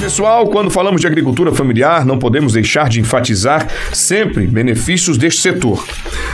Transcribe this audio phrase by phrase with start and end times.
[0.00, 5.84] Pessoal, quando falamos de agricultura familiar, não podemos deixar de enfatizar sempre benefícios deste setor.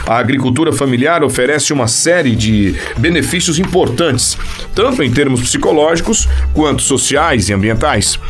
[0.07, 4.39] A agricultura familiar oferece uma série de benefícios importantes,
[4.73, 8.21] tanto em termos psicológicos quanto sociais e ambientais.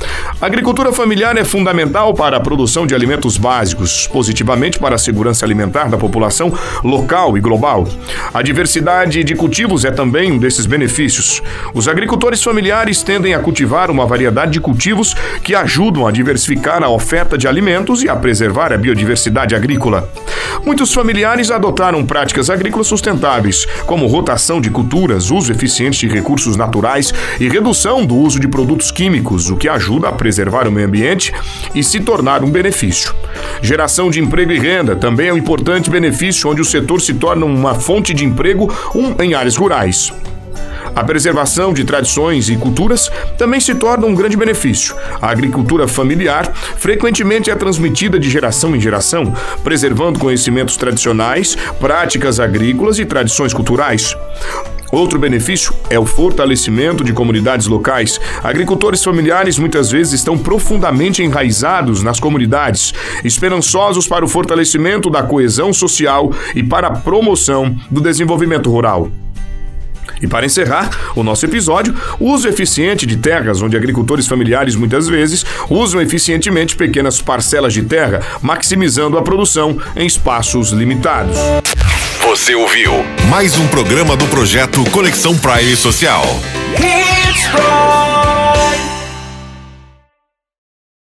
[0.41, 5.45] A agricultura familiar é fundamental para a produção de alimentos básicos, positivamente para a segurança
[5.45, 6.51] alimentar da população
[6.83, 7.87] local e global.
[8.33, 11.43] A diversidade de cultivos é também um desses benefícios.
[11.75, 16.89] Os agricultores familiares tendem a cultivar uma variedade de cultivos que ajudam a diversificar a
[16.89, 20.09] oferta de alimentos e a preservar a biodiversidade agrícola.
[20.65, 27.13] Muitos familiares adotaram práticas agrícolas sustentáveis, como rotação de culturas, uso eficiente de recursos naturais
[27.39, 31.33] e redução do uso de produtos químicos, o que ajuda a preservar o meio ambiente
[31.75, 33.15] e se tornar um benefício.
[33.63, 37.47] Geração de emprego e renda também é um importante benefício onde o setor se torna
[37.47, 40.13] uma fonte de emprego um, em áreas rurais.
[40.97, 44.97] A preservação de tradições e culturas também se torna um grande benefício.
[45.21, 52.99] A agricultura familiar frequentemente é transmitida de geração em geração, preservando conhecimentos tradicionais, práticas agrícolas
[52.99, 54.17] e tradições culturais.
[54.91, 58.19] Outro benefício é o fortalecimento de comunidades locais.
[58.43, 65.75] Agricultores familiares muitas vezes estão profundamente enraizados nas comunidades, esperançosos para o fortalecimento da coesão
[65.75, 69.11] social e para a promoção do desenvolvimento rural.
[70.21, 75.09] E para encerrar o nosso episódio, o uso eficiente de terras, onde agricultores familiares muitas
[75.09, 81.37] vezes usam eficientemente pequenas parcelas de terra, maximizando a produção em espaços limitados.
[82.23, 82.93] Você ouviu
[83.29, 86.25] mais um programa do projeto Conexão Prime Social.